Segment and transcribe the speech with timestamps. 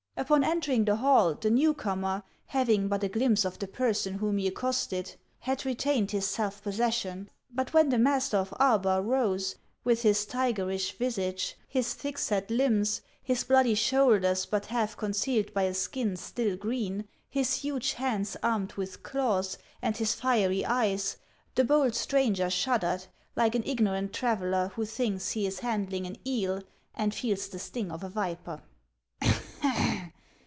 [0.17, 4.37] Upon entering the hall, the new corner, having but a glimpse of the person whom
[4.37, 10.03] he accosted, had retained his self possession; but when the master of Arbar rose, with
[10.03, 14.95] his tigerish visage, his thick set limbs, his bloodv shoulders, O O *»/ but half
[14.95, 20.63] concealed by a skin still green, his huge hands armed with claws, and his fiery
[20.63, 21.17] eyes,
[21.55, 26.61] the bold stranger shuddered, like an ignorant traveller who thinks he is handling an eel
[26.93, 28.61] and feels the sting of a viper.